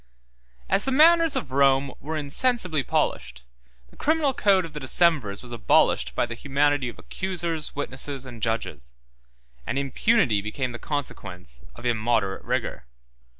[0.67, 3.43] As the manners of Rome were insensibly polished,
[3.89, 8.41] the criminal code of the decemvirs was abolished by the humanity of accusers, witnesses, and
[8.41, 8.95] judges;
[9.67, 12.87] and impunity became the consequence of immoderate rigor.